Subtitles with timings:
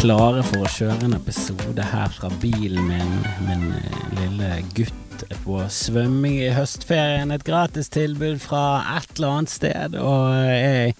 [0.00, 3.10] klare for å kjøre en episode her fra bilen min.
[3.44, 7.32] Min eh, lille gutt er på svømming i høstferien.
[7.34, 8.62] Et gratistilbud fra
[8.96, 9.98] et eller annet sted.
[10.00, 10.94] Og jeg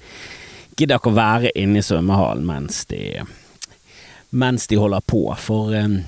[0.77, 3.25] gidder ikke å være inne i svømmehallen mens de,
[4.36, 5.23] mens de holder på.
[5.41, 6.03] For um,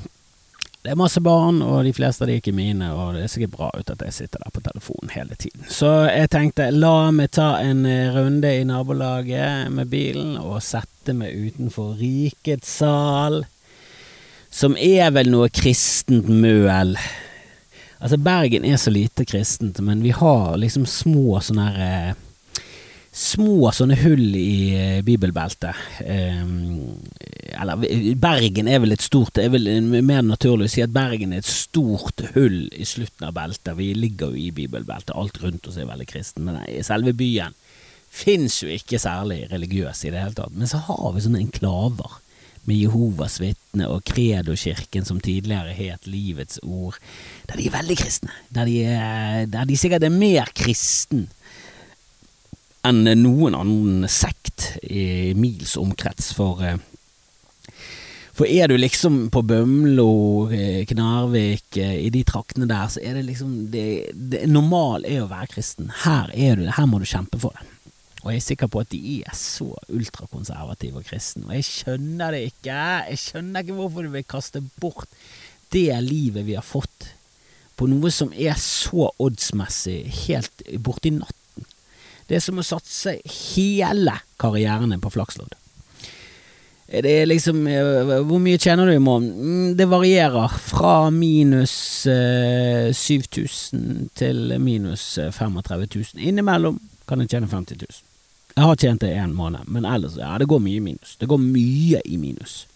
[0.82, 3.45] det er masse barn, og de fleste av de er ikke mine, og det ser
[3.45, 5.62] ikke bra ut at jeg sitter der på telefonen hele tiden.
[5.70, 11.14] Så jeg tenkte la meg ta en eh, runde i nabolaget med bilen og sette
[11.14, 13.45] meg utenfor Rikets sal,
[14.50, 16.96] som er vel noe kristent møl.
[18.02, 22.20] Altså, Bergen er så lite kristent, men vi har liksom små sånne her eh,
[23.12, 25.77] små sånne hull i eh, bibelbeltet.
[26.01, 26.41] Eh,
[27.61, 29.69] eller Bergen er vel et stort Det er vel
[30.01, 33.77] mer naturlig å si at Bergen er et stort hull i slutten av beltet.
[33.77, 37.54] Vi ligger jo i bibelbeltet, alt rundt oss er veldig kristen, men nei, selve byen
[38.13, 40.57] fins jo ikke særlig religiøs i det hele tatt.
[40.57, 42.19] Men så har vi sånne enklaver
[42.69, 46.99] med Jehovas vitne og Kredo-kirken som tidligere het Livets ord,
[47.49, 48.35] der de er veldig kristne.
[48.54, 51.26] Der de, er, der de sikkert er mer kristen
[52.87, 56.33] enn noen annen sekt i mils omkrets.
[56.35, 56.79] For, eh,
[58.33, 63.15] for er du liksom på Bømlo, eh, Knarvik, eh, i de traktene der, så er
[63.15, 65.93] det liksom det, det Normal er å være kristen.
[66.03, 67.69] Her, er du, her må du kjempe for det.
[68.22, 72.31] Og jeg er sikker på at de er så ultrakonservative og kristne, og jeg skjønner
[72.31, 72.77] det ikke.
[73.10, 75.10] Jeg skjønner ikke hvorfor du vil kaste bort
[75.75, 77.09] det livet vi har fått,
[77.75, 81.41] på noe som er så oddsmessig helt borti natt
[82.28, 85.56] det er som å satse hele karrieren din på flakslodd.
[86.92, 89.38] Det er liksom eh, Hvor mye tjener du i måneden?
[89.41, 96.26] Mm, det varierer fra minus eh, 7000 til minus 35 eh, 000.
[96.28, 98.02] Innimellom kan jeg tjene 50 000.
[98.52, 101.16] Jeg har tjent det én måned, men ellers ja, det går mye i minus.
[101.16, 102.66] Det går mye i minus.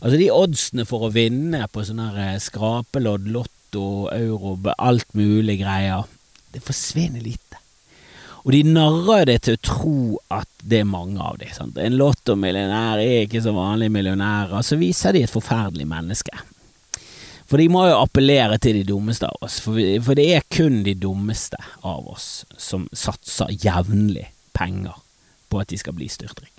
[0.00, 6.08] Altså, de oddsene for å vinne på sånne eh, skrapelodd, lotto, euro, alt mulig greier,
[6.52, 7.62] det forsvinner lite.
[8.44, 9.98] Og de narrer det til å tro
[10.36, 11.52] at det er mange av dem.
[11.56, 11.78] Sant?
[11.80, 16.42] En lottomillionær er ikke så vanlig millionær, og så viser de et forferdelig menneske.
[17.48, 20.46] For de må jo appellere til de dummeste av oss, for, vi, for det er
[20.52, 24.96] kun de dummeste av oss som satser jevnlig penger
[25.52, 26.50] på at de skal bli styrtrike.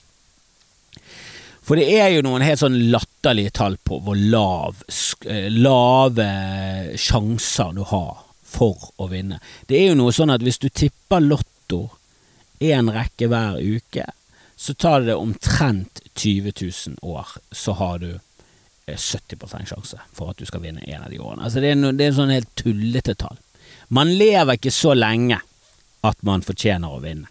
[1.65, 4.83] For det er jo noen helt sånn latterlige tall på hvor lav,
[5.25, 6.27] eh, lave
[7.01, 9.39] sjanser du har for å vinne.
[9.65, 11.97] Det er jo noe sånn at hvis du tipper lott lotto
[12.59, 14.05] én rekke hver uke,
[14.55, 18.19] så tar det omtrent 20 000 år, så har du
[18.87, 21.43] 70 eh, sjanse for at du skal vinne en av de årene.
[21.43, 23.37] Altså det er, no, det er en sånn helt tullete tall.
[23.89, 25.41] Man lever ikke så lenge
[26.01, 27.27] at man fortjener å vinne.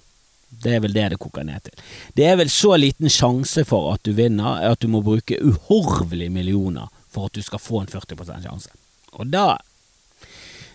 [0.51, 1.81] Det er vel det det koker ned til.
[2.15, 6.31] Det er vel så liten sjanse for at du vinner, at du må bruke uhorvelige
[6.31, 8.71] millioner for at du skal få en 40 sjanse.
[9.15, 9.57] Og da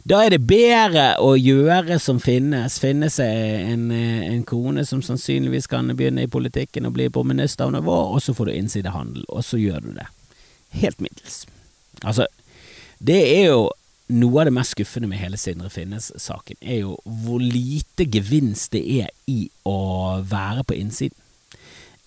[0.08, 5.68] da er det bedre å gjøre som finnes, finne seg en, en kone som sannsynligvis
[5.72, 9.60] kan begynne i politikken og bli på ministernivå, og så får du innsidehandel, og så
[9.60, 10.08] gjør du det.
[10.80, 11.44] Helt middels.
[12.04, 12.30] Altså,
[13.00, 13.68] det er jo
[14.10, 18.82] noe av det mest skuffende med hele Sindre Finnes-saken, er jo hvor lite gevinst det
[19.04, 21.18] er i å være på innsiden.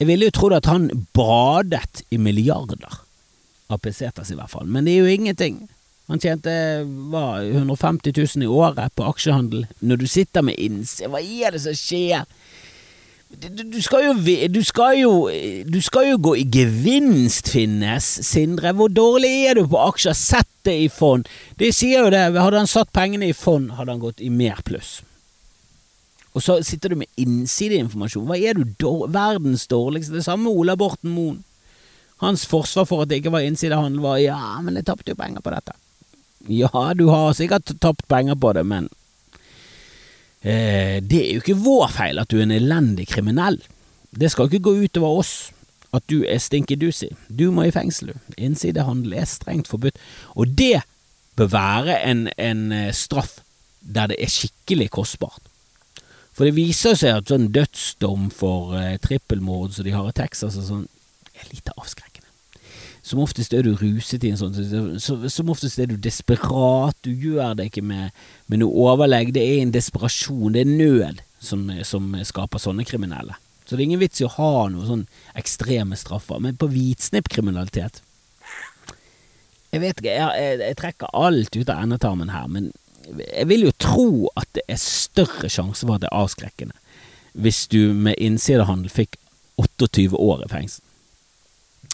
[0.01, 2.99] Jeg ville jo trodd at han badet i milliarder
[3.71, 5.61] av pesetas i hvert fall, men det er jo ingenting.
[6.13, 6.53] Han tjente
[7.09, 9.63] hva, 150 000 i året på aksjehandel.
[9.81, 12.27] Når du sitter med innse, hva er det som skjer?
[13.33, 14.13] Du, du, skal jo,
[14.53, 15.13] du, skal jo,
[15.65, 18.11] du skal jo gå i gevinst, Finnes.
[18.29, 20.13] Sindre, hvor dårlig er du på aksjer?
[20.13, 21.25] Sett det i fond.
[21.57, 22.27] De sier jo det.
[22.37, 24.99] Hadde han satt pengene i fond, hadde han gått i mer pluss.
[26.37, 28.29] Og så sitter du med innsideinformasjon.
[28.29, 30.19] Hva er du dår, verdens dårligste?
[30.19, 31.41] Det samme med Ola Borten Moen.
[32.21, 35.41] Hans forsvar for at det ikke var innsidehandel, var ja, men jeg tapte jo penger
[35.41, 35.73] på dette.
[36.51, 38.89] Ja, du har sikkert tapt penger på det, men
[40.43, 43.61] eh, det er jo ikke vår feil at du er en elendig kriminell.
[44.11, 45.35] Det skal ikke gå utover oss
[45.93, 47.13] at du er stinkedusi.
[47.29, 48.15] Du må i fengsel.
[48.41, 50.01] Innsidehandel er strengt forbudt,
[50.35, 50.83] og det
[51.37, 53.39] bør være en, en eh, straff
[53.83, 55.43] der det er skikkelig kostbart.
[56.33, 60.57] For det viser seg at sånn dødsdom for eh, trippelmord som de har i Texas
[60.61, 60.89] og sånn,
[61.33, 62.12] er lite avskrekkende.
[63.13, 64.97] Som oftest er du ruset i en sånn
[65.29, 66.97] Som oftest er du desperat.
[67.05, 68.15] Du gjør det ikke med,
[68.49, 69.35] med noe overlegg.
[69.37, 73.37] Det er en desperasjon, det er nød, som, som skaper sånne kriminelle.
[73.67, 75.03] Så det er ingen vits i å ha noen sånn
[75.37, 76.41] ekstreme straffer.
[76.41, 78.01] Men på hvitsnippkriminalitet
[79.73, 82.71] Jeg vet ikke, jeg, jeg, jeg trekker alt ut av endetarmen her, men
[83.19, 84.09] jeg vil jo tro
[84.41, 86.79] at det er større sjanse for at det er avskrekkende
[87.33, 89.17] hvis du med innsidehandel fikk
[89.57, 90.85] 28 år i fengsel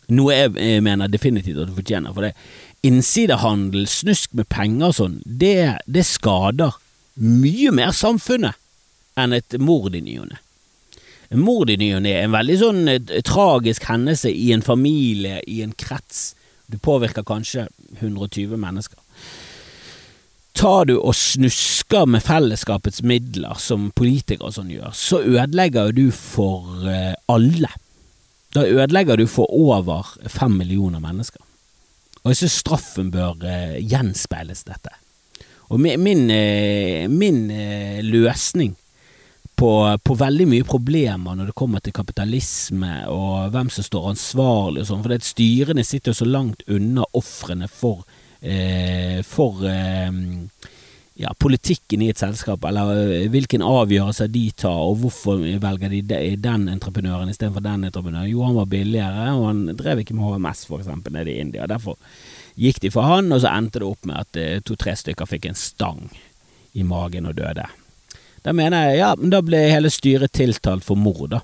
[0.08, 2.14] Noe jeg, jeg mener definitivt at du fortjener.
[2.16, 2.34] For det
[2.87, 6.78] innsidehandel, snusk med penger og sånn, det, det skader
[7.19, 8.56] mye mer samfunnet
[9.19, 10.38] enn et mord i ny og ne.
[11.37, 15.43] Mord i ny og ne er en veldig sånn et, tragisk hendelse i en familie,
[15.44, 16.32] i en krets.
[16.70, 17.66] Du påvirker kanskje
[17.99, 19.00] 120 mennesker.
[20.58, 26.87] Tar du og snusker med fellesskapets midler, som politikere sånn gjør, så ødelegger du for
[26.87, 27.70] uh, alle.
[28.55, 31.43] Da ødelegger du for over fem millioner mennesker.
[32.25, 34.93] Og jeg synes straffen bør uh, gjenspeiles dette.
[35.69, 37.43] Og min, min, uh, min
[38.05, 38.77] løsning
[39.59, 44.85] på, på, veldig mye problemer når det kommer til kapitalisme og hvem som står ansvarlig
[44.85, 48.05] og sånn, for det styrene sitter jo så langt unna ofrene for,
[48.39, 50.12] eh, for eh,
[51.19, 56.03] ja, politikken i et selskap, eller eh, hvilken avgjørelse de tar, og hvorfor velger de
[56.38, 58.31] den entreprenøren istedenfor den entreprenøren.
[58.31, 61.67] Jo, han var billigere, og han drev ikke med HMS, for eksempel, nede i India.
[61.67, 61.99] Derfor
[62.59, 65.50] gikk de for han, og så endte det opp med at eh, to-tre stykker fikk
[65.50, 66.06] en stang
[66.79, 67.67] i magen og døde.
[68.47, 71.43] Da mener jeg ja, men da ble hele styret tiltalt for mord, da.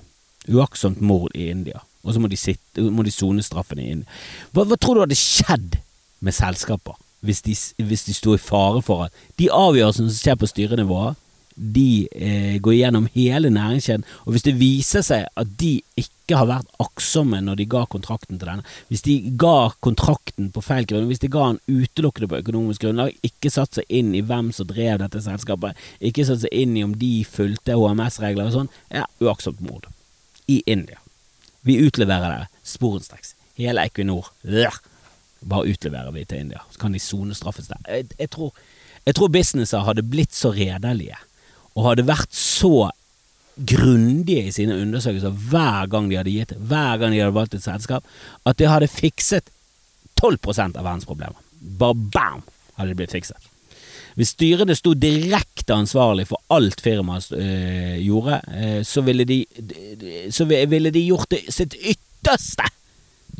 [0.55, 1.81] Uaktsomt mord i India.
[2.05, 4.19] Og så må de, sone straffen i India.
[4.53, 5.81] Hva, hva, tror du hadde skjedd
[6.23, 6.95] med selskaper
[7.25, 9.27] hvis de, hvis de sto i fare for det.
[9.41, 11.21] de avgjørelsene som skjer på styrenivået,
[11.55, 16.49] de eh, går gjennom hele næringskjeden, og hvis det viser seg at de ikke har
[16.49, 21.07] vært aktsomme når de ga kontrakten til denne, hvis de ga kontrakten på feil grunn,
[21.07, 24.67] hvis de ga den utelukkende på økonomisk grunnlag, ikke satt seg inn i hvem som
[24.67, 29.07] drev dette selskapet, ikke satt seg inn i om de fulgte HMS-regler og sånn, ja,
[29.23, 29.87] uaktsomt mord.
[30.51, 30.99] I India.
[31.65, 33.33] Vi utleverer det sporenstreks.
[33.57, 34.27] Hele Equinor.
[35.45, 36.63] Bare utleverer vi til India.
[36.71, 37.81] Så kan de sonestraffes der.
[37.87, 38.53] Jeg, jeg, tror,
[39.05, 41.17] jeg tror businesser hadde blitt så redelige
[41.75, 42.89] og hadde vært så
[43.55, 47.63] grundige i sine undersøkelser hver gang de hadde gitt hver gang de hadde valgt et
[47.63, 48.07] selskap,
[48.45, 49.51] at det hadde fikset
[50.19, 51.37] 12% av verdens problemer.
[51.59, 52.43] Bare bam,
[52.75, 53.51] hadde det blitt fikset.
[54.15, 59.41] Hvis styrene sto direkte ansvarlig for alt firmaet øh, gjorde, øh, så, ville de,
[60.31, 62.69] så ville de gjort det sitt ytterste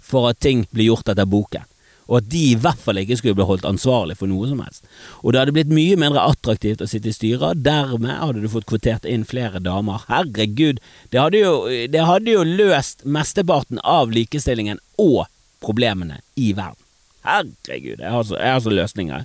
[0.03, 1.63] for at ting blir gjort etter boken
[2.05, 4.85] og at de i hvert fall ikke skulle bli holdt ansvarlig for noe som helst.
[5.23, 8.67] Og det hadde blitt mye mindre attraktivt å sitte i styret, dermed hadde du fått
[8.69, 10.05] kvotert inn flere damer.
[10.09, 10.81] Herregud,
[11.13, 11.53] det hadde jo,
[11.91, 15.25] det hadde jo løst mesteparten av likestillingen og
[15.65, 16.81] problemene i verden.
[17.25, 19.23] Herregud, jeg har så, jeg har så løsninger.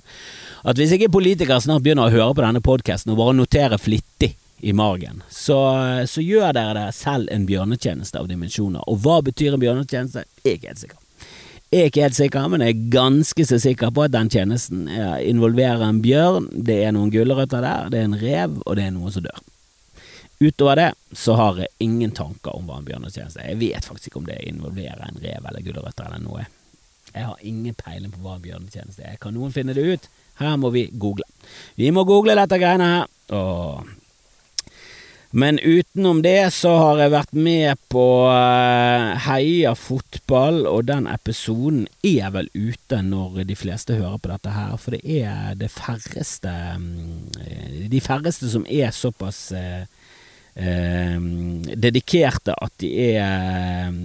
[0.65, 4.33] At hvis ikke politikere snart begynner å høre på denne podkasten og bare notere flittig
[4.61, 5.59] i margen, så,
[6.09, 8.81] så gjør dere det selv en bjørnetjeneste av dimensjoner.
[8.89, 10.25] Og hva betyr en bjørnetjeneste?
[10.41, 10.99] Jeg er ikke helt sikker.
[11.71, 14.89] Jeg er ikke helt sikker, men jeg er ganske så sikker på at den tjenesten
[15.23, 18.91] involverer en bjørn, det er noen gulrøtter der, det er en rev, og det er
[18.91, 19.39] noen som dør.
[20.41, 23.53] Utover det så har jeg ingen tanker om hva en bjørnetjeneste er.
[23.53, 26.43] Jeg vet faktisk ikke om det involverer en rev eller gulrøtter eller noe.
[27.13, 29.15] Jeg har ingen peiling på hva en bjørnetjeneste er.
[29.21, 30.11] Kan noen finne det ut?
[30.41, 31.27] Her må vi google.
[31.79, 33.11] Vi må google dette greiene her.
[33.37, 33.83] Åh.
[35.33, 41.85] Men utenom det så har jeg vært med på uh, Heia fotball, og den episoden
[42.03, 46.51] er vel ute når de fleste hører på dette her, for det er det færreste
[46.75, 47.29] um,
[47.91, 49.85] De færreste som er såpass eh,
[50.59, 51.15] eh,
[51.79, 53.95] dedikerte at de er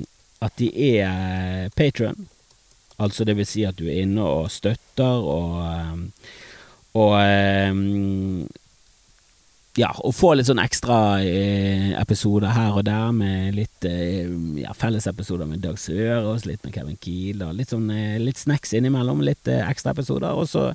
[0.44, 0.68] at de
[1.00, 2.28] er patron.
[3.02, 6.06] Altså det vil si at du er inne og støtter og
[6.96, 7.12] og
[9.76, 14.24] ja, å få litt sånn ekstra eh, episoder her og der med litt eh,
[14.62, 18.72] ja, fellesepisoder med Dag Sørås, litt med Kevin Kiel og litt sånn eh, litt snacks
[18.76, 20.70] innimellom, litt eh, ekstra episoder, og så,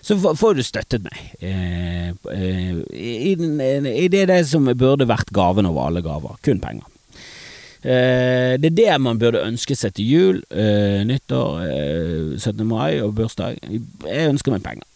[0.00, 5.68] så får du støttet meg eh, eh, i, i, det, det som burde vært gaven
[5.68, 6.88] over alle gaver, kun penger.
[7.86, 10.38] det er det man burde ønske seg til jul,
[11.06, 11.60] nyttår,
[12.40, 12.64] 17.
[12.66, 13.60] mai og bursdag.
[13.62, 14.88] Jeg ønsker meg penger.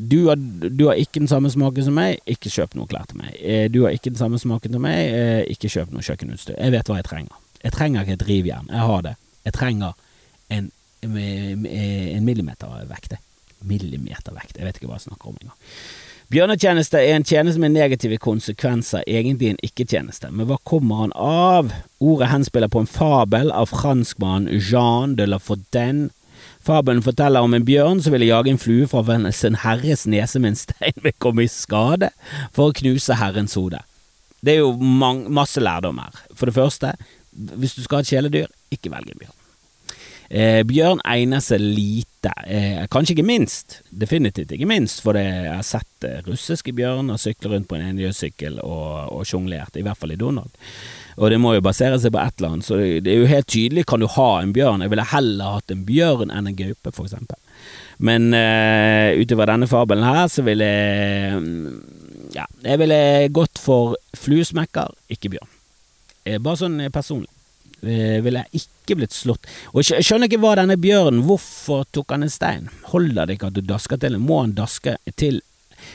[0.00, 3.20] Du har, du har, ikke den samme smaken som meg, ikke kjøp noe klær til
[3.20, 3.34] meg.
[3.36, 6.56] Eh, du har ikke den samme smaken som meg, eh, ikke kjøp noe kjøkkenutstyr.
[6.56, 7.40] Jeg vet hva jeg trenger.
[7.60, 9.16] Jeg trenger ikke et rivjern, jeg har det.
[9.44, 9.98] Jeg trenger
[10.56, 10.70] en,
[11.04, 13.18] en millimetervekt.
[13.68, 15.58] Millimetervekt, jeg vet ikke hva jeg snakker om engang.
[16.30, 20.28] Bjørnetjeneste er en tjeneste med negative konsekvenser, egentlig en ikke-tjeneste.
[20.30, 21.72] Men hva kommer han av?
[21.98, 26.12] Ordet henspiller på en fabel av franskmannen Jean de la Fontaine
[26.64, 29.02] Fabelen forteller om en bjørn som ville jage en flue fra
[29.32, 32.10] sin herres nese med en stein vil komme i skade
[32.52, 33.80] for å knuse herrens hode.
[34.40, 36.22] Det er jo masse lærdom her.
[36.34, 36.94] For det første,
[37.32, 39.36] hvis du skal ha et kjæledyr, ikke velg en bjørn.
[40.30, 45.64] Eh, bjørn egner seg lite, eh, kanskje ikke minst, definitivt ikke minst, for jeg har
[45.66, 50.14] sett eh, russiske bjørner sykle rundt på en enhjørssykkel og, og sjonglert, i hvert fall
[50.14, 50.54] i Donald.
[51.20, 53.48] Og det må jo basere seg på et eller annet, så det er jo helt
[53.52, 54.80] tydelig kan du ha en bjørn.
[54.80, 57.36] Jeg ville heller hatt en bjørn enn en gaupe, for eksempel.
[58.00, 61.42] Men uh, utover denne fabelen her, så ville jeg
[62.30, 65.52] Ja, jeg ville gått for fluesmekker, ikke bjørn.
[66.24, 67.28] Eh, bare sånn personlig.
[67.84, 69.44] Uh, ville jeg ikke blitt slått.
[69.74, 72.66] Og jeg skjønner ikke hva denne bjørnen Hvorfor tok han en stein?
[72.92, 74.18] Holder det ikke at du dasker til?
[74.20, 75.40] Må han daske til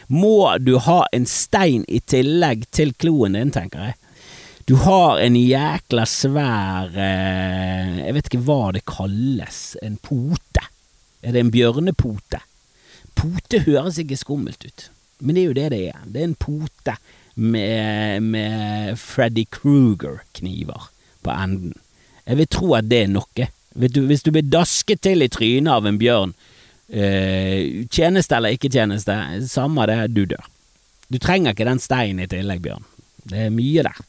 [0.09, 3.97] Må du ha en stein i tillegg til kloen din, tenker jeg.
[4.65, 9.59] Du har en jækla svær eh, Jeg vet ikke hva det kalles.
[9.85, 10.63] En pote.
[11.21, 12.39] Er det en bjørnepote?
[13.15, 14.87] Pote høres ikke skummelt ut,
[15.21, 15.99] men det er jo det det er.
[16.09, 16.95] Det er en pote
[17.35, 20.89] med, med Freddy Kruger-kniver
[21.23, 21.77] på enden.
[22.25, 23.47] Jeg vil tro at det er noe.
[23.75, 26.33] Hvis du blir dasket til i trynet av en bjørn,
[26.89, 29.15] eh, tjeneste eller ikke tjeneste,
[29.47, 30.49] samme det, du dør.
[31.13, 32.85] Du trenger ikke den steinen i tillegg, Bjørn.
[33.29, 34.03] Det er mye der.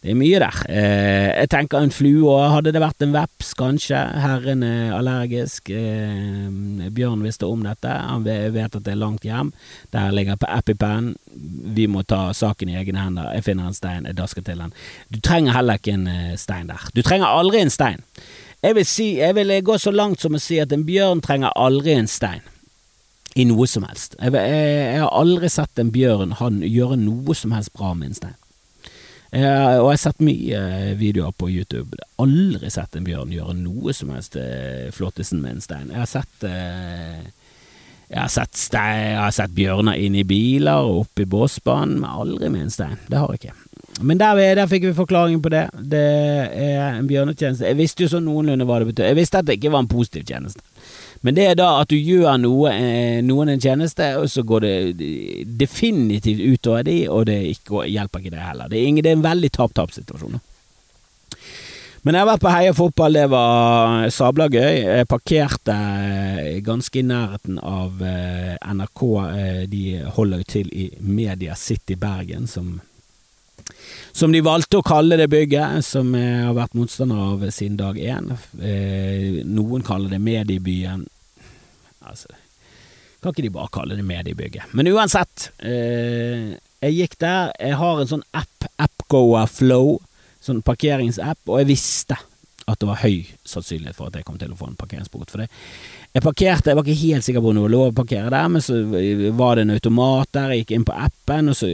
[0.00, 0.58] Det er mye der.
[0.72, 2.32] Eh, jeg tenker en flue.
[2.48, 3.98] Hadde det vært en veps, kanskje.
[4.22, 5.68] Herren er allergisk.
[5.76, 6.46] Eh,
[6.96, 7.92] Bjørn visste om dette.
[7.92, 9.52] Han vet at det er langt hjem.
[9.92, 11.12] Der ligger EpiPen.
[11.76, 13.28] Vi må ta saken i egne hender.
[13.36, 14.72] Jeg finner en stein, jeg dasker til den.
[15.12, 16.88] Du trenger heller ikke en eh, stein der.
[16.96, 18.00] Du trenger aldri en stein.
[18.64, 21.52] Jeg vil, si, jeg vil gå så langt som å si at en bjørn trenger
[21.52, 22.40] aldri en stein.
[23.36, 24.16] I noe som helst.
[24.16, 28.14] Jeg, jeg, jeg har aldri sett en bjørn han gjøre noe som helst bra med
[28.14, 28.40] en stein.
[29.30, 31.94] Jeg, og jeg har sett mye eh, videoer på YouTube.
[31.94, 35.92] Jeg har aldri sett en bjørn gjøre noe som helst til flottesen med en stein.
[35.92, 37.20] Jeg har sett eh,
[38.10, 42.00] jeg har sett, stein, jeg har sett bjørner inn i biler og opp i båsbanen,
[42.02, 42.96] men aldri med en stein.
[43.06, 43.54] Det har jeg ikke.
[44.02, 45.68] Men der, der, fikk vi forklaringen på det.
[45.92, 47.68] Det er en bjørnetjeneste.
[47.68, 49.06] Jeg visste jo sånn noenlunde hva det betød.
[49.12, 50.64] Jeg visste at det ikke var en positiv tjeneste.
[51.20, 54.64] Men det er da at du gjør noe, eh, noen en tjeneste, og så går
[54.64, 55.08] det
[55.60, 58.70] definitivt utover de, og det ikke, hjelper ikke det heller.
[58.70, 60.40] Det er, ingen, det er en veldig tap-tap-situasjon.
[62.00, 64.78] Men jeg har vært på Heia fotball, det var sabla gøy.
[64.80, 69.02] Jeg parkerte eh, ganske i nærheten av eh, NRK.
[69.68, 69.82] De
[70.16, 72.78] holder jo til i Media City Bergen, som
[74.12, 77.98] som de valgte å kalle det bygget, som jeg har vært motstander av siden dag
[77.98, 78.32] én.
[78.60, 81.06] Eh, noen kaller det Mediebyen.
[82.06, 82.32] Altså,
[83.20, 84.72] kan ikke de bare kalle det Mediebygget?
[84.74, 87.52] Men uansett, eh, jeg gikk der.
[87.60, 90.00] Jeg har en sånn app, AppGoer Flow,
[90.40, 92.16] sånn parkeringsapp, og jeg visste
[92.68, 95.42] at det var høy sannsynlighet for at jeg kom til å få en parkeringsbot for
[95.42, 95.48] det.
[96.14, 98.50] Jeg parkerte, jeg var ikke helt sikker på om det var lov å parkere der,
[98.52, 98.78] men så
[99.38, 101.70] var det en automat der, jeg gikk inn på appen, og så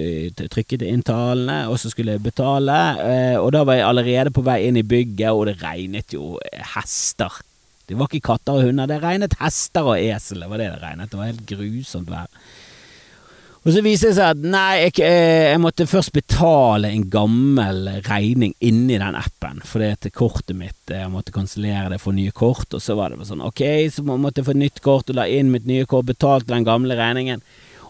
[0.53, 4.35] trykket jeg inn tallene, og så skulle jeg betale, eh, og da var jeg allerede
[4.37, 6.37] på vei inn i bygget, og det regnet jo
[6.75, 7.41] hester.
[7.87, 10.85] Det var ikke katter og hunder, det regnet hester og esel, det var det det
[10.85, 12.31] regnet, det var helt grusomt vær.
[13.67, 17.89] Og så viser det seg at nei, jeg, eh, jeg, måtte først betale en gammel
[18.07, 22.71] regning inni den appen, fordi at kortet mitt Jeg måtte kansellere det for nye kort,
[22.71, 25.51] og så var det sånn ok, så måtte jeg få nytt kort og la inn
[25.51, 27.43] mitt nye kort, betalte den gamle regningen.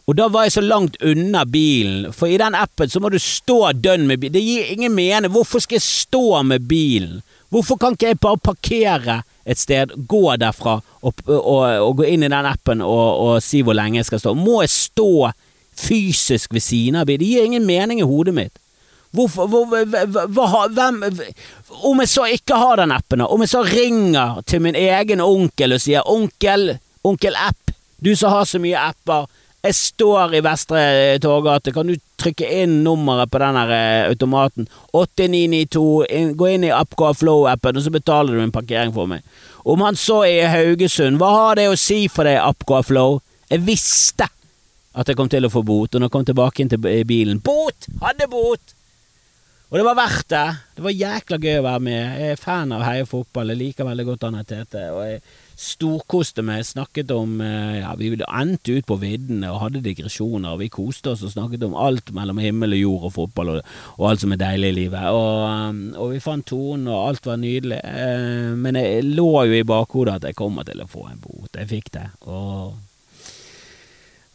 [0.09, 3.21] Og da var jeg så langt unna bilen, for i den appen så må du
[3.21, 4.39] stå dønn med bilen.
[4.39, 5.33] Det gir ingen mening.
[5.35, 7.21] Hvorfor skal jeg stå med bilen?
[7.53, 12.25] Hvorfor kan ikke jeg bare parkere et sted, gå derfra og, og, og gå inn
[12.25, 14.33] i den appen og, og si hvor lenge jeg skal stå?
[14.39, 15.11] Må jeg stå
[15.77, 17.21] fysisk ved siden av bilen.
[17.21, 18.59] Det gir ingen mening i hodet mitt.
[19.17, 21.05] Hvorfor, hvor, hvem
[21.83, 25.73] Om jeg så ikke har den appen, om jeg så ringer til min egen onkel
[25.73, 27.71] og sier 'onkel, onkel app,
[28.05, 29.27] du som har så mye apper',
[29.67, 30.83] jeg står i Vestre
[31.23, 34.69] Torgate, kan du trykke inn nummeret på den eh, automaten?
[34.93, 39.25] 8992, gå inn i Appcar Flow-appen, og så betaler du en parkering for meg.
[39.67, 43.19] Om han så er i Haugesund, hva har det å si for deg, Appcar Flow?
[43.51, 44.29] Jeg visste
[44.97, 47.43] at jeg kom til å få bot, og når jeg kom tilbake inn til bilen
[47.45, 47.89] Bot!
[48.01, 48.77] Hadde bot!
[49.67, 50.45] Og det var verdt det.
[50.77, 52.21] Det var jækla gøy å være med.
[52.21, 54.85] Jeg er fan av Heia fotball, jeg liker veldig godt Anne Tete.
[54.95, 55.19] Og jeg
[55.59, 60.63] storkoste meg, snakket om eh, Ja, vi endte ut på viddene og hadde digresjoner, og
[60.63, 64.09] vi koste oss og snakket om alt mellom himmel og jord og fotball og, og
[64.13, 65.11] alt som er deilig i livet.
[65.11, 67.83] Og, um, og vi fant tonen, og alt var nydelig.
[67.83, 71.51] Eh, men jeg lå jo i bakhodet at jeg kommer til å få en bot.
[71.59, 72.07] Jeg fikk det.
[72.31, 72.77] Og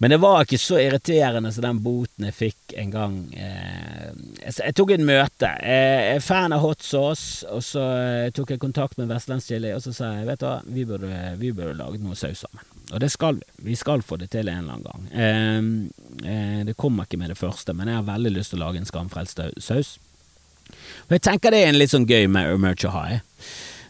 [0.01, 3.17] men det var ikke så irriterende som den boten jeg fikk en gang.
[3.37, 4.07] Eh,
[4.47, 5.51] jeg, tok et møte.
[5.61, 9.83] Jeg er fan av hot sauce, og så eh, tok jeg kontakt med Vestlandschili, og
[9.85, 12.65] så sa jeg vet du hva, vi burde, vi burde noe saus sammen.
[12.89, 13.45] Og det skal vi.
[13.69, 15.91] Vi skal få det til en eller annen gang.
[16.25, 18.81] Eh, det kommer ikke med det første, men jeg har veldig lyst til å lage
[18.81, 19.99] en skamfrelst saus.
[21.11, 23.05] Og jeg tenker det er en litt sånn gøy merch å ha.
[23.11, 23.21] Eh,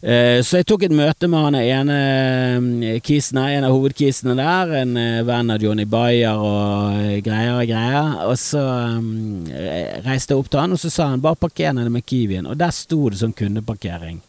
[0.01, 4.96] så jeg tok et møte med han ene eh, kisen en av hovedkisene der, en
[4.98, 8.15] eh, venn av Johnny Bayer og greier og greier.
[8.25, 8.63] Og så
[10.01, 12.50] reiste jeg opp til han, og så sa han bare parker nede med Kiwien.
[12.50, 14.24] Og der sto det sånn kundeparkering.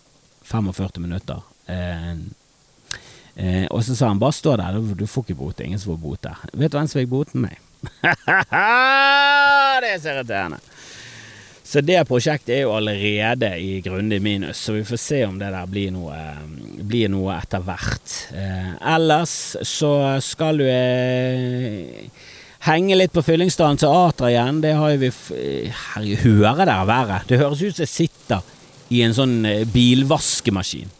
[0.52, 1.40] 45 minutter.
[1.66, 2.12] Eh,
[3.40, 5.60] eh, og så sa han bare stå der, du får ikke bot.
[5.64, 6.36] Ingen som får bot der.
[6.52, 7.48] Vet du hvem som fikk boten?
[7.48, 7.56] Meg.
[9.82, 10.60] det er så irriterende.
[11.72, 15.48] Så det prosjektet er jo allerede i grundig minus, så vi får se om det
[15.54, 16.18] der blir noe,
[16.84, 18.16] blir noe etter hvert.
[18.36, 19.32] Eh, ellers
[19.64, 22.10] så skal du eh,
[22.68, 24.60] henge litt på Fyllingsdalen teater igjen.
[24.60, 25.12] Det har jo vi
[25.72, 27.28] Herregud, hører dere været?
[27.30, 28.52] Det høres ut som jeg sitter
[28.92, 30.92] i en sånn eh, bilvaskemaskin.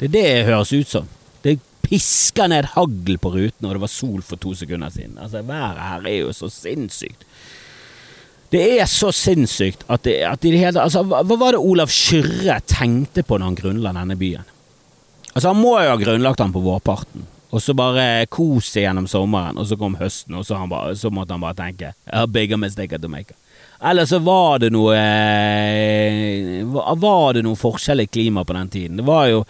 [0.00, 1.12] Det er det det høres ut som.
[1.44, 5.20] Det pisker ned hagl på ruten, og det var sol for to sekunder siden.
[5.20, 7.28] Altså, været her er jo så sinnssykt.
[8.50, 12.58] Det er så sinnssykt at, det, at det hele, altså, hva, var det Olav Kyrre
[12.66, 14.48] tenkte på når han grunnla denne byen?
[15.30, 19.58] Altså Han må jo ha grunnlagt den på vårparten, og så bare kose gjennom sommeren,
[19.58, 22.98] og så kom høsten, og så, bare, så måtte han bare tenke A bigger mistake
[22.98, 23.38] to make.
[23.80, 28.98] Eller så var det noe eh, Var det noe forskjell i klima på den tiden?
[29.00, 29.44] Det var jo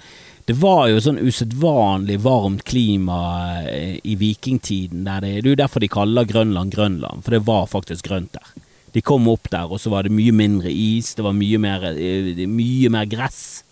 [0.48, 3.18] det var jo sånn usedvanlig varmt klima
[3.70, 5.04] eh, i vikingtiden.
[5.06, 8.48] Det, det er jo derfor de kaller Grønland Grønland, for det var faktisk grønt der.
[8.94, 11.84] De kom opp der, og så var det mye mindre is, det var mye mer,
[11.92, 13.62] eh, mye mer gress.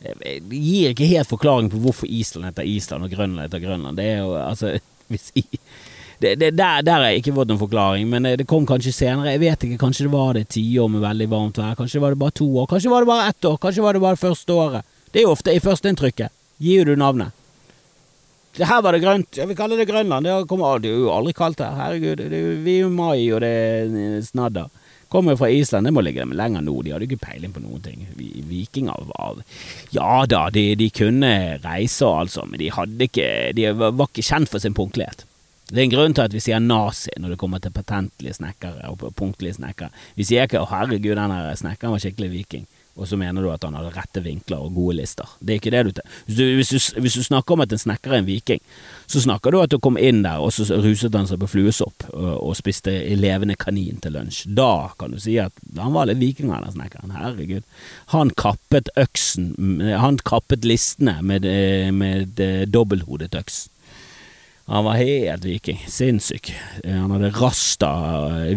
[0.00, 3.96] Det gir ikke helt forklaring på hvorfor Island heter Island og Grønland heter Grønland.
[4.00, 4.74] Det er jo, altså
[5.12, 5.32] hvis,
[6.20, 9.32] det, det, der, der, har jeg ikke fått noen forklaring, men det kom kanskje senere.
[9.32, 12.20] Jeg vet ikke, Kanskje det var det tiår med veldig varmt vær, kanskje var det
[12.20, 14.52] bare to år, kanskje var det bare ett år, kanskje var det bare det første
[14.52, 14.96] året.
[15.10, 16.36] Det er jo ofte i førsteinntrykket.
[16.60, 17.32] Gir du navnet.
[18.56, 19.38] Det her var det grønt.
[19.38, 20.26] Ja, vi kaller det Grønland.
[20.26, 21.76] Det, kommer, det er jo aldri kaldt her.
[21.78, 22.18] Herregud.
[22.18, 24.70] Det, vi er jo mai, og det er snadder.
[25.10, 26.84] Kommer fra Island, det må ligge dem lenger nord.
[26.86, 28.04] De hadde ikke peiling på noen ting.
[28.46, 29.40] Vikinger var
[29.90, 31.32] Ja da, de, de kunne
[31.64, 33.26] reise og altså, men de ikke
[33.58, 35.24] De var ikke kjent for sin punktlighet.
[35.70, 38.90] Det er en grunn til at vi sier nazi når det kommer til patentlige snekkere
[38.90, 39.90] og punktlige snekkere.
[40.14, 42.66] Vi sier ikke 'å herregud, den snekkeren var skikkelig viking'
[42.98, 45.28] og så mener du at han hadde rette vinkler og gode lister.
[45.40, 45.90] Det er ikke det du
[46.26, 48.60] du, hvis hvis du snakker om at en snekker er en viking,
[49.10, 52.06] så snakker du at du kom inn der, og så ruset han seg på fluesopp
[52.12, 54.44] og, og spiste levende kanin til lunsj.
[54.56, 57.14] Da kan du si at han var litt viking, den snekkeren.
[57.16, 57.66] Herregud.
[58.14, 59.52] Han kappet øksen
[60.00, 61.46] Han kappet listene med,
[61.94, 63.68] med dobbelthodet øks.
[64.70, 65.80] Han var helt viking.
[65.90, 66.52] Sinnssyk.
[66.84, 67.90] Han hadde rasta,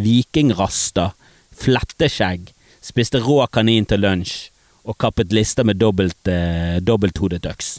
[0.03, 1.11] vikingrasta,
[1.57, 2.52] fletteskjegg
[2.83, 4.49] spiste rå kanin til lunsj
[4.83, 7.77] og kappet lister med dobbelt, eh, dobbelthodet øks.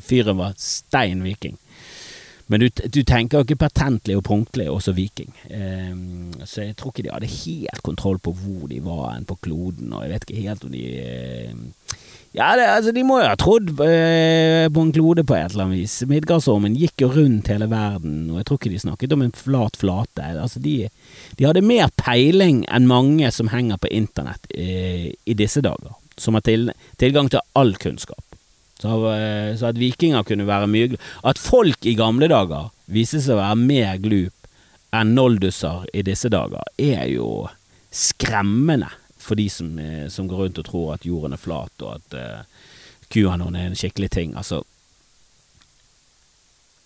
[0.00, 1.58] Fyren var stein viking.
[2.46, 5.30] Men du, du, tenker ikke patentlig og punktlig, også viking.
[5.48, 5.92] Eh,
[6.44, 9.92] så jeg tror ikke de hadde helt kontroll på hvor de var enn på kloden,
[9.92, 11.96] og jeg vet ikke helt om de uh,
[12.32, 15.66] ja, det, altså, de må jo ha trodd eh, på en klode på et eller
[15.66, 15.98] annet vis.
[16.08, 19.76] Midgardsormen gikk jo rundt hele verden, og jeg tror ikke de snakket om en flat
[19.76, 20.30] flate.
[20.40, 20.76] Altså, de,
[21.36, 26.38] de hadde mer peiling enn mange som henger på internett eh, i disse dager, som
[26.38, 28.24] har til, tilgang til all kunnskap.
[28.80, 30.96] Så, eh, så, at vikinger kunne være mye
[31.28, 34.48] At folk i gamle dager viste seg å være mer glup
[34.92, 37.46] enn noldusser i disse dager, er jo
[37.92, 38.90] skremmende
[39.22, 42.16] for de som, eh, som, går rundt og tror at jorden er flat, og at
[42.18, 42.68] uh,
[43.12, 44.34] QAnon er en skikkelig ting.
[44.36, 44.62] Altså,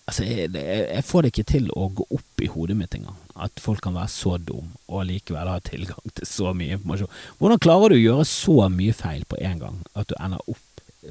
[0.05, 3.17] altså jeg, jeg, får det ikke til å gå opp i hodet mitt engang.
[3.35, 7.13] At folk kan være så dum og likevel ha tilgang til så mye informasjon.
[7.39, 10.63] Hvordan klarer du å gjøre så mye feil på en gang at du ender opp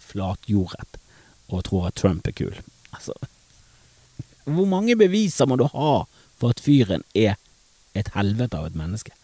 [0.02, 1.00] flatjordet
[1.46, 2.56] og tror at Trump er kul?
[2.94, 3.14] Altså,
[4.46, 5.92] hvor mange beviser må du ha
[6.38, 7.34] for at fyren er
[7.96, 9.14] et helvete av et menneske?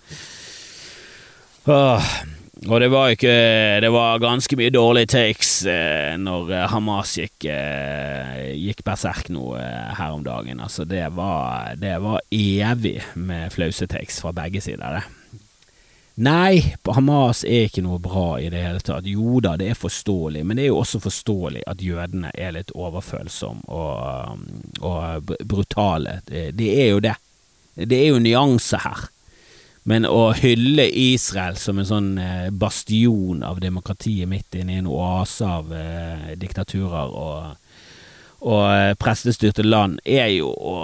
[1.67, 3.35] Og det var ikke
[3.83, 9.57] Det var ganske mye dårlige takes eh, når eh, Hamas gikk, eh, gikk berserk nå
[9.59, 10.61] eh, her om dagen.
[10.63, 15.41] Altså, det var, det var evig med flause takes fra begge sider, det.
[16.23, 19.09] Nei, Hamas er ikke noe bra i det hele tatt.
[19.09, 22.71] Jo da, det er forståelig, men det er jo også forståelig at jødene er litt
[22.77, 24.45] overfølsomme og,
[24.85, 26.21] og brutale.
[26.29, 27.17] Det er jo det.
[27.75, 29.09] Det er jo nyanser her.
[29.83, 34.91] Men å hylle Israel som en sånn eh, bastion av demokratiet midt inne i en
[34.91, 37.73] oase av eh, diktaturer og,
[38.47, 40.77] og eh, prestestyrte land, er jo å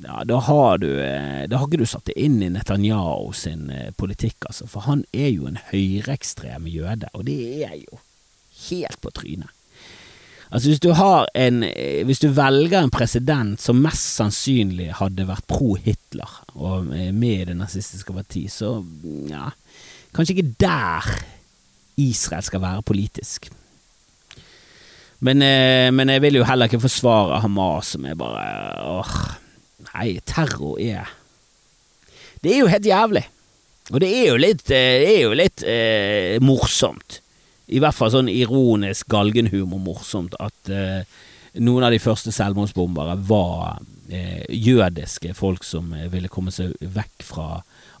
[0.00, 3.68] ja, da har du eh, Da har ikke du satt det inn i Netanyahu sin
[4.00, 4.66] politikk, altså.
[4.66, 8.00] For han er jo en høyreekstrem jøde, og det er jo
[8.70, 9.59] helt på trynet.
[10.50, 15.46] Altså hvis du en eh, Hvis du velger en president som mest sannsynlig hadde vært
[15.46, 18.80] pro Hitler og med i det nazistiske parti, så
[19.30, 19.50] ja
[20.10, 21.06] Kanskje ikke der
[22.00, 23.46] Israel skal være politisk.
[25.20, 28.44] Men, eh, men jeg vil jo heller ikke forsvare Hamas, som er bare
[28.88, 29.16] åh,
[29.90, 31.10] Nei, terror er
[32.42, 33.26] Det er jo helt jævlig.
[33.90, 37.20] Og det er jo litt, eh, er jo litt eh, morsomt.
[37.70, 41.02] I hvert fall sånn ironisk galgenhumor morsomt at eh,
[41.58, 43.80] noen av de første selvmordsbombere var
[44.10, 47.48] eh, jødiske folk som eh, ville komme seg vekk fra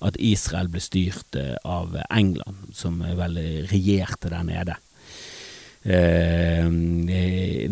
[0.06, 3.38] at Israel ble styrt eh, av England, som vel
[3.70, 4.78] regjerte der nede.
[5.80, 6.66] Eh,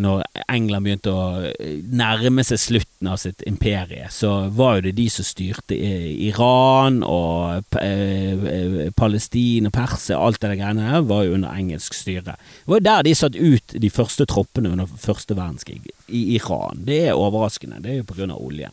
[0.00, 1.50] når England begynte å
[1.92, 7.76] nærme seg slutten av sitt imperie, så var jo det de som styrte Iran og
[7.82, 12.38] eh, Palestina, Persia, alt det greiene der, var jo under engelsk styre.
[12.38, 16.80] Det var jo der de satt ut de første troppene under første verdenskrig, i Iran.
[16.88, 18.72] Det er overraskende, det er jo på grunn av oljen.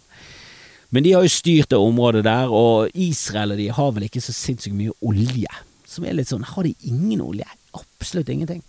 [0.96, 4.24] Men de har jo styrt det området der, og Israel og de har vel ikke
[4.24, 5.52] så sinnssykt mye olje.
[5.90, 7.50] Som er litt sånn, har de ingen olje?
[7.76, 8.64] Absolutt ingenting.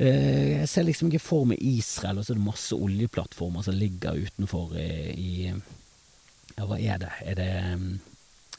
[0.00, 3.76] Eh, jeg ser liksom ikke for meg Israel, og så er det masse oljeplattformer som
[3.76, 7.10] ligger utenfor eh, i Ja, hva er det?
[7.24, 7.90] Er det mm,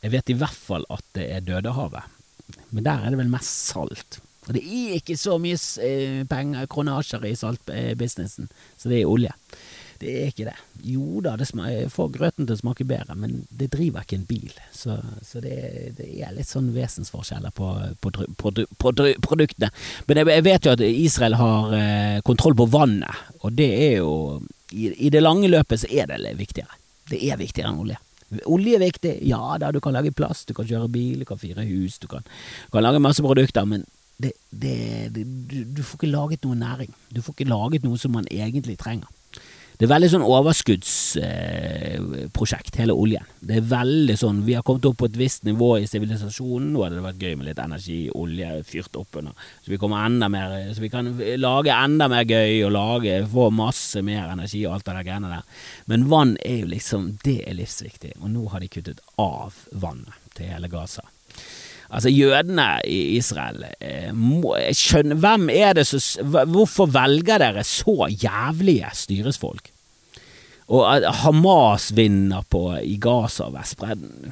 [0.04, 2.06] Jeg vet i hvert fall at det er Dødehavet.
[2.70, 4.20] Men der er det vel mest salt.
[4.48, 9.34] Og det er ikke så mye eh, penger, kronasjer i saltbusinessen, så det er olje.
[10.02, 10.56] Det er ikke det.
[10.90, 11.48] Jo da, det
[11.94, 14.56] får grøten til å smake bedre, men det driver ikke en bil.
[14.74, 15.58] Så, så det,
[16.00, 17.70] det, er litt sånn vesensforskjeller på,
[18.02, 19.70] på, på, på produktene.
[20.08, 23.96] Men jeg, jeg, vet jo at Israel har eh, kontroll på vannet, og det er
[24.00, 24.16] jo
[24.72, 26.82] i, i, det lange løpet så er det viktigere.
[27.12, 28.02] Det er viktigere enn olje.
[28.48, 31.40] Olje er viktig, ja da, du kan lage plast, du kan kjøre bil, du kan
[31.40, 33.86] fire hus, du kan, du kan lage masse produkter, men
[34.22, 34.76] det, det,
[35.14, 36.94] du, du får ikke laget noe næring.
[37.14, 39.10] Du får ikke laget noe som man egentlig trenger.
[39.82, 43.26] Det er veldig sånn overskuddsprosjekt, hele oljen.
[43.42, 46.70] Det er veldig sånn Vi har kommet opp på et visst nivå i sivilisasjonen.
[46.70, 49.34] Nå hadde det vært gøy med litt energi, olje fyrt opp under.
[49.66, 53.48] Så vi kommer enda mer Så vi kan lage enda mer gøy og lage få
[53.50, 55.42] masse mer energi og alt det der greiene der.
[55.90, 58.14] Men vann er jo liksom Det er livsviktig.
[58.22, 61.02] Og nå har de kuttet av vannet til hele Gaza.
[61.92, 68.08] Altså, jødene i Israel eh, må, skjønner, Hvem er det som Hvorfor velger dere så
[68.08, 69.72] jævlige styresfolk?
[70.72, 74.32] Og Hamas vinner på i Gaza og Vestbredden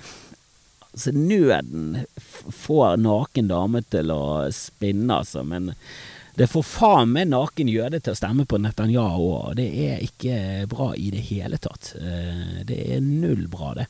[0.89, 2.05] Altså, nøden
[2.63, 4.23] får naken dame til å
[4.55, 5.69] spinne, altså, men
[6.39, 10.65] det får faen meg naken jøde til å stemme på Netanyahu, og det er ikke
[10.71, 11.91] bra i det hele tatt.
[11.99, 13.85] Eh, det er null bra, det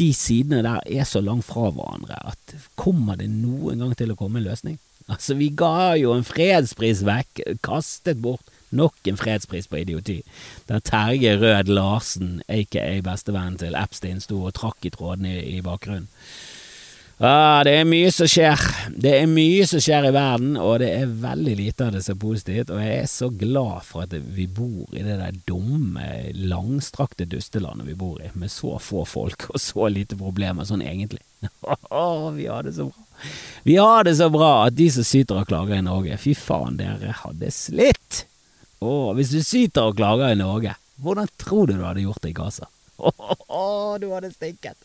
[0.00, 4.18] de sidene der er så langt fra hverandre at kommer det noen gang til å
[4.18, 4.78] komme en løsning?
[5.10, 10.20] Altså, vi ga jo en fredspris vekk, kastet bort nok en fredspris på idioti,
[10.68, 15.64] der Terje Rød Larsen, aka bestevennen til Epstein, sto og trakk i trådene i, i
[15.66, 16.06] bakgrunnen.
[17.20, 18.62] Ah, det er mye som skjer.
[18.96, 22.14] Det er mye som skjer i verden, og det er veldig lite av det som
[22.14, 22.70] er positivt.
[22.72, 26.06] Og jeg er så glad for at vi bor i det der dumme,
[26.48, 31.20] langstrakte dustelandet vi bor i, med så få folk og så lite problemer sånn egentlig.
[32.36, 33.04] Vi har det så bra.
[33.64, 36.76] Vi har det så bra at de som syter og klager i Norge, fy faen,
[36.76, 38.24] dere hadde slitt!
[38.84, 42.32] Oh, hvis du syter og klager i Norge, hvordan tror du du hadde gjort det
[42.32, 42.68] i Gaza?
[44.00, 44.76] Du hadde stinket!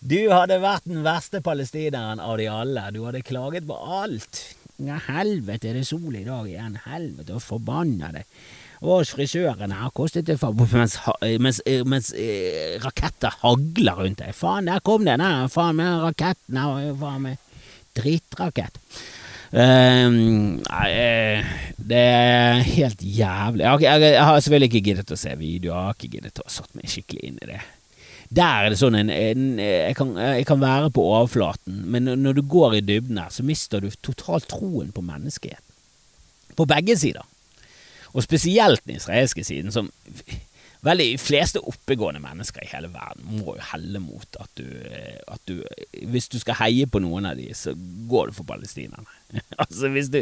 [0.00, 2.88] Du hadde vært den verste palestineren av de alle.
[2.94, 4.42] Du hadde klaget på alt.
[4.82, 6.76] Ja, helvete, er det sol i dag igjen?
[6.84, 8.26] Helvete, og forbanna det.
[8.84, 10.98] Og frisøren her kostet det for mens,
[11.40, 14.36] mens, mens eh, raketter hagler rundt deg.
[14.36, 17.40] Faen, der kom den der, faen med raketten her, faen med
[17.96, 18.76] drittrakett.
[19.56, 20.58] Um,
[21.78, 23.64] det er helt jævlig.
[23.80, 26.90] Jeg, har selvfølgelig ikke giddet å se videoer, jeg har ikke giddet å satt meg
[26.92, 27.62] skikkelig inn i det.
[28.34, 32.38] Der er det sånn en, en jeg, kan, jeg, kan, være på overflaten, men når
[32.38, 35.62] du går i dybden her, så mister du totalt troen på menneskeheten.
[36.56, 37.26] På begge sider.
[38.16, 39.90] Og spesielt den israelske siden, som
[40.86, 44.66] Vel, de fleste oppegående mennesker i hele verden må jo helle mot at du,
[45.26, 45.62] at du
[46.06, 47.72] Hvis du skal heie på noen av de, så
[48.10, 49.08] går du for palestinerne.
[49.62, 50.20] altså, hvis du,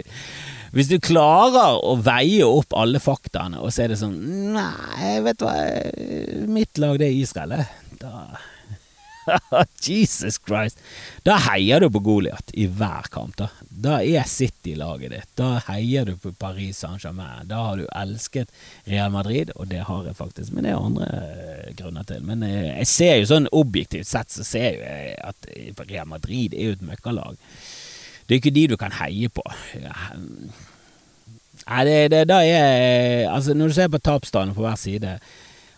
[0.72, 4.16] hvis du klarer å veie opp alle faktaene, og så er det sånn
[4.54, 5.56] Nei, vet du hva,
[6.54, 7.58] mitt lag det er Israel,
[8.04, 8.28] da
[9.80, 10.78] Jesus Christ!
[11.22, 13.48] Da heier du på Goliat i hver kamp, da.
[13.68, 15.30] Da er City-laget ditt.
[15.38, 17.46] Da heier du på Paris Saint-Germain.
[17.48, 18.52] Da har du elsket
[18.84, 22.24] Real Madrid, og det har jeg faktisk, men det er andre eh, grunner til.
[22.26, 25.48] Men jeg, eh, ser jo sånn objektivt sett, så ser jeg at
[25.88, 27.40] Real Madrid er jo et møkkalag.
[28.24, 29.44] Det er ikke de du kan heie på.
[31.64, 35.18] Nei, det, det, da er Altså, når du ser på tapstanden på hver side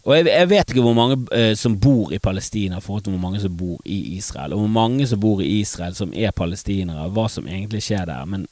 [0.07, 3.23] og jeg, jeg, vet ikke hvor mange eh, som bor i Palestina, forhold til hvor
[3.25, 4.55] mange som bor i Israel.
[4.55, 8.25] Og hvor mange som bor i Israel som er palestinere, hva som egentlig skjer der.
[8.25, 8.47] Men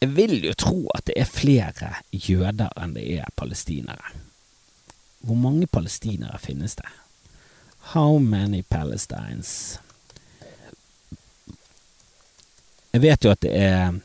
[0.00, 4.12] Jeg vil jo tro at det er flere jøder enn det er palestinere.
[5.24, 6.88] Hvor mange palestinere finnes det?
[7.92, 9.78] How many Palestines?
[12.92, 13.96] Jeg vet jo at det er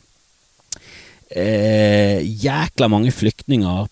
[1.31, 3.87] eh, jækla mange flyktninger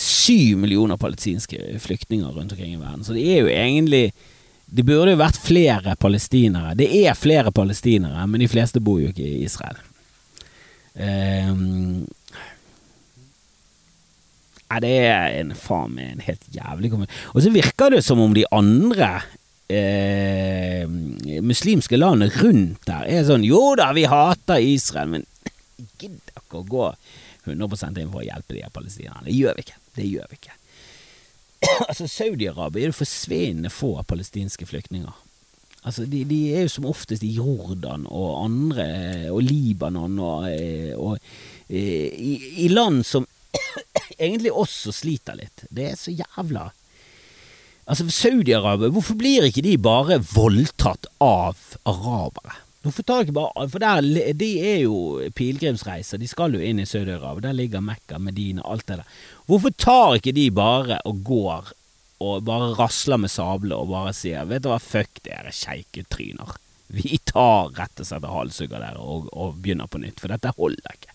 [0.00, 3.04] Syv millioner palestinske flyktninger rundt omkring i verden.
[3.04, 4.12] Så det er jo egentlig
[4.66, 6.74] Det burde jo vært flere palestinere.
[6.74, 9.78] Det er flere palestinere, men de fleste bor jo ikke i Israel.
[10.98, 12.02] Um,
[14.66, 17.12] ja, det er en faen meg en helt jævlig kommune.
[17.30, 19.12] Og så virker det som om de andre
[19.70, 20.86] eh,
[21.46, 25.26] muslimske landene rundt der er sånn Jo da, vi hater Israel, men
[26.00, 26.88] gidder ikke å gå
[27.46, 29.28] 100 inn for å hjelpe de her palestinerne?
[29.28, 29.78] Det gjør vi ikke.
[29.96, 30.56] Det gjør vi ikke.
[31.88, 35.22] altså, Saudi-Arabia er det forsvinnende få palestinske flyktninger.
[35.86, 38.86] Altså, de, de, er jo som oftest i Jordan og andre,
[39.30, 41.20] og Libanon og, eh, og,
[41.70, 42.32] eh, i,
[42.66, 43.28] i land som
[44.18, 45.68] egentlig også sliter litt.
[45.70, 46.70] Det er så jævla
[47.86, 51.54] Altså, Saudi-Arabia, hvorfor blir ikke de bare voldtatt av
[51.86, 52.56] arabere?
[52.86, 54.04] Hvorfor tar ikke bare For der,
[54.38, 54.98] de er jo
[55.34, 59.16] pilegrimsreiser, de skal jo inn i Saudi-Arabia, der ligger Mekka, Medina, alt det der.
[59.50, 61.72] Hvorfor tar ikke de bare og går
[62.22, 66.54] og bare rasler med sablene og bare sier vet du hva, fuck dere sjeiketryner.
[66.94, 70.94] Vi tar rett og slett halshugger dere og, og begynner på nytt, for dette holder
[70.94, 71.12] ikke.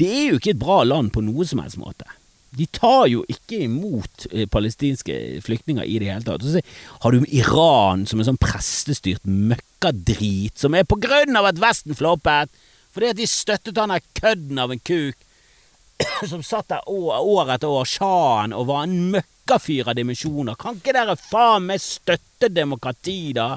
[0.00, 2.08] Det er jo ikke et bra land på noe som helst måte.
[2.54, 6.44] De tar jo ikke imot eh, palestinske flyktninger i det hele tatt.
[6.44, 6.62] Så
[7.04, 11.96] har du Iran som en sånn prestestyrt møkkadrit, som er på grunn av at Vesten
[11.98, 12.52] floppet,
[12.94, 15.18] fordi at de støttet han der kødden av en kuk
[16.30, 20.58] som satt der år, år etter år, sjahen, og var en møkkafyr av dimensjoner.
[20.60, 23.54] Kan ikke dere faen meg støtte demokrati, da?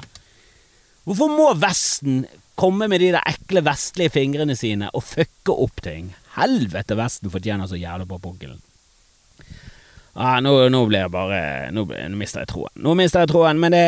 [1.08, 2.24] Hvorfor må Vesten
[2.58, 6.10] komme med de der ekle vestlige fingrene sine og fucke opp ting?
[6.38, 8.60] helvete Vesten fortjener så jævlig på pukkelen.
[10.20, 12.72] Ah, nå, nå blir jeg bare nå, nå, mister jeg troen.
[12.82, 13.82] Nå mister jeg troen, men det,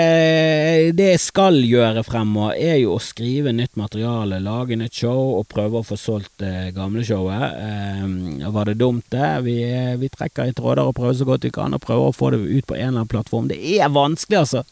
[0.95, 5.49] det jeg skal gjøre fremover, er jo å skrive nytt materiale, lage nytt show og
[5.51, 7.57] prøve å få solgt det eh, gamle showet.
[7.67, 9.33] Eh, var det dumt, det?
[9.49, 9.57] Vi,
[9.99, 12.45] vi, trekker i tråder og prøver så godt vi kan, og prøver å få det
[12.47, 13.51] ut på en eller annen plattform.
[13.51, 14.63] Det er vanskelig, altså.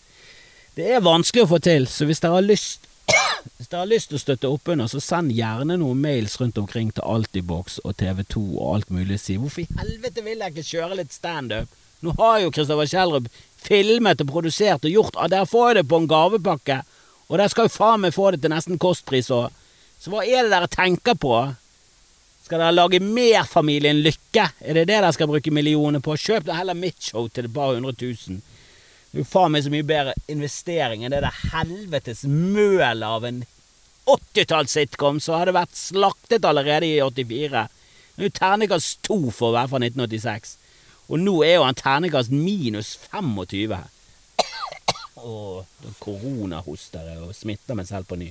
[0.78, 2.87] Det er vanskelig å få til, så hvis dere har lyst
[3.56, 6.58] hvis dere har lyst til å støtte opp under, så send gjerne noen mails rundt
[6.60, 9.18] omkring til Altibox og TV2 og alt mulig.
[9.22, 11.72] Si hvorfor i helvete vil jeg ikke kjøre litt standup?
[12.04, 15.86] Nå har jo Kristoffer Kjellrup filmet og produsert og gjort og Dere får jeg det
[15.90, 16.82] på en gavepakke,
[17.28, 19.48] og der skal jo faen meg få det til nesten kostpris òg.
[19.98, 21.34] Så hva er det dere tenker på?
[22.46, 24.46] Skal dere lage mer Familien Lykke?
[24.62, 26.14] Er det det dere skal bruke millioner på?
[26.16, 28.38] Kjøp da heller mitt show til et par hundre tusen.
[29.18, 33.40] Det er faen meg så mye bedre investering enn det der helvetes mølet av en
[34.06, 37.64] 80-talls-sitcom som hadde vært slaktet allerede i 84.
[38.14, 40.54] Det er jo terningkast to for å være fra 1986.
[41.10, 43.74] Og nå er jo han terningkast minus 25.
[45.18, 45.66] Åh,
[45.98, 48.30] koronahoster og smitter meg selv på ny.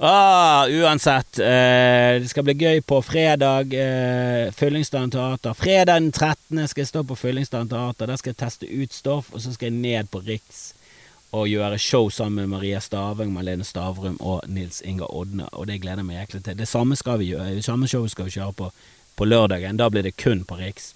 [0.00, 3.74] Ah, uansett, eh, det skal bli gøy på fredag.
[3.74, 5.54] Eh, Fyllingsdalen teater.
[5.54, 6.68] Fredag den 13.
[6.68, 8.06] skal jeg stå på Fyllingsdalen teater.
[8.06, 10.74] Der skal jeg teste ut stoff, og så skal jeg ned på Riks
[11.32, 15.48] og gjøre show sammen med Maria Staveng, Malene Stavrum og Nils Inga Odne.
[15.52, 16.58] Og det gleder jeg meg jæklig til.
[16.58, 18.70] Det samme, skal vi gjøre, samme show skal vi kjøre på
[19.18, 19.76] på lørdagen.
[19.76, 20.92] Da blir det kun på Riks.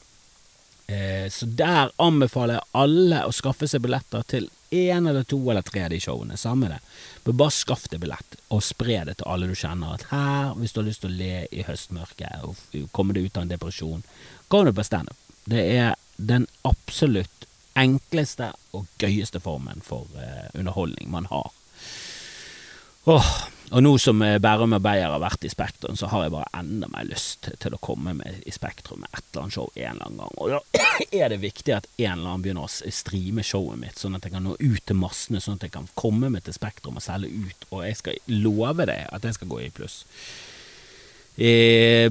[0.86, 5.62] Eh, så der anbefaler jeg alle å skaffe seg billetter til én eller to eller
[5.62, 6.36] tre av de showene.
[6.36, 6.80] Samme det.
[7.24, 9.94] Men bare skaff deg billett, og spre det til alle du kjenner.
[9.94, 13.36] At her, hvis du har lyst til å le i høstmørket og komme deg ut
[13.36, 14.04] av en depresjon,
[14.48, 15.18] kom du på standup.
[15.44, 17.46] Det er den absolutt
[17.78, 21.50] enkleste og gøyeste formen for uh, underholdning man har.
[23.04, 23.30] Åh,
[23.72, 26.50] og nå som eh, Bærum og Beyer har vært i Spektrum, så har jeg bare
[26.60, 29.88] enda mer lyst til å komme med i Spektrum med et eller annet show en
[29.96, 30.36] eller annen gang.
[30.38, 30.84] Og da
[31.24, 34.36] er det viktig at en eller annen begynner å streame showet mitt, sånn at jeg
[34.36, 37.32] kan nå ut til massene, sånn at jeg kan komme meg til Spektrum og selge
[37.32, 37.68] ut.
[37.72, 40.02] Og jeg skal love deg at jeg skal gå i pluss.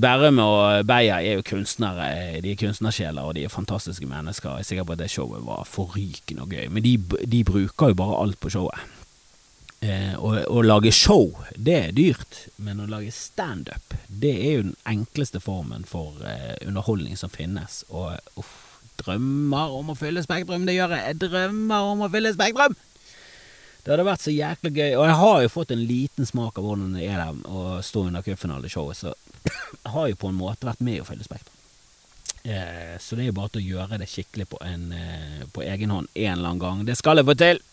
[0.02, 4.58] Bærum og Beyer er jo kunstnere, de er kunstnersjeler og de er fantastiske mennesker.
[4.58, 6.98] Jeg er sikker på at det showet var forrykende og gøy, men de,
[7.32, 8.91] de bruker jo bare alt på showet.
[9.82, 14.66] Eh, å, å, lage show, det er dyrt, men å lage standup, det er jo
[14.68, 17.80] den enkleste formen for eh, underholdning som finnes.
[17.90, 18.52] Og uff,
[19.02, 21.08] drømmer om å fylle Spektrum, det gjør jeg.
[21.08, 22.78] Jeg drømmer om å fylle Spektrum!
[23.82, 26.68] Det hadde vært så jæklig gøy, og jeg har jo fått en liten smak av
[26.68, 29.16] hvordan det er der å stå under cupfinaleshowet, så
[29.82, 31.58] jeg har jo på en måte vært med å fylle Spektrum.
[32.44, 35.66] Eh, så det er jo bare til å gjøre det skikkelig på, en, eh, på
[35.66, 36.86] egen hånd en eller annen gang.
[36.86, 37.66] Det skal jeg få til!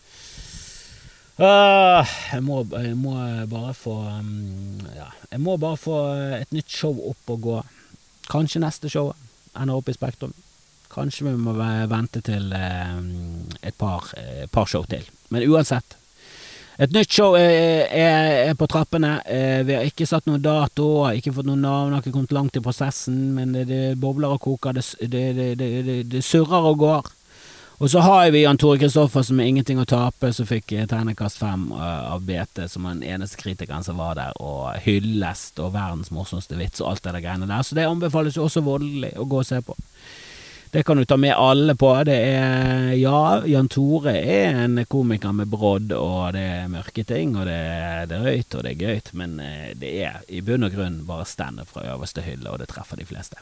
[1.39, 3.13] Uh, jeg, må, jeg, må,
[3.47, 5.99] bare få um, ja, Jeg må bare få
[6.35, 7.59] et nytt show opp og gå.
[8.27, 9.13] Kanskje neste show
[9.55, 10.33] ender opp i Spektrum.
[10.91, 15.07] Kanskje vi må vente til um, et par, uh, par, show til.
[15.31, 15.95] Men uansett.
[16.79, 19.13] Et nytt show er, er, er på trappene.
[19.23, 22.59] Uh, vi har ikke satt noen dato, ikke fått noen navn, har ikke kommet langt
[22.59, 23.29] i prosessen.
[23.37, 25.23] Men det, det bobler og koker, det,
[25.55, 27.09] det, det surrer og går.
[27.79, 31.69] Og så har vi Jan Tore Kristoffersen med ingenting å tape, som fikk tegnekast fem
[31.71, 36.59] uh, av BT, som den eneste kritikeren som var der, og hyllest og verdens morsomste
[36.59, 37.63] vits og alt det der greiene der.
[37.63, 39.77] Så det anbefales jo også voldelig å gå og se på.
[40.73, 41.93] Det kan du ta med alle på.
[42.05, 47.37] Det er Ja, Jan Tore er en komiker med brodd, og det er mørke ting,
[47.39, 50.75] og det er drøyt, og det er gøyt, men uh, det er i bunn og
[50.75, 53.39] grunn bare standup fra øverste hylle, og det treffer de fleste.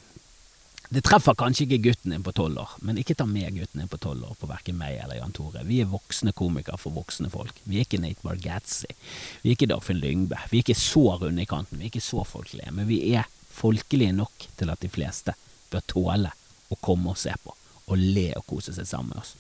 [0.87, 3.89] Det treffer kanskje ikke gutten din på tolv år, men ikke ta med gutten din
[3.91, 5.65] på tolv år på verken meg eller Jan Tore.
[5.67, 7.59] Vi er voksne komikere for voksne folk.
[7.67, 8.93] Vi er ikke Nate Bargatzy.
[9.41, 10.39] Vi er ikke Dagfinn Lyngbø.
[10.47, 11.81] Vi er ikke så runde i kanten.
[11.81, 12.71] Vi er ikke så folkelige.
[12.71, 15.35] Men vi er folkelige nok til at de fleste
[15.73, 16.31] bør tåle
[16.71, 17.51] å komme og se på,
[17.87, 19.35] og le og kose seg sammen med oss.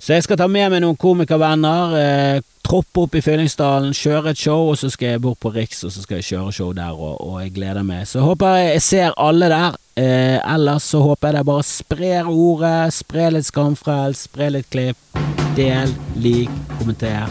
[0.00, 4.40] Så jeg skal ta med meg noen komikervenner, eh, troppe opp i Fyllingsdalen, kjøre et
[4.40, 6.96] show, og så skal jeg bort på Riks, og så skal jeg kjøre show der,
[6.96, 8.06] og, og jeg gleder meg.
[8.08, 9.76] Så håper jeg jeg ser alle der.
[10.00, 15.20] Eh, ellers så håper jeg dere bare sprer ordet, spre litt skamfrelst, spre litt klipp.
[15.58, 17.28] Del, lik, kommenter.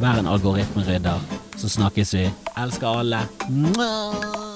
[0.00, 1.20] Vær en algoritmerydder.
[1.60, 2.28] Så snakkes vi.
[2.56, 3.26] Elsker alle.
[3.50, 4.55] Mwah!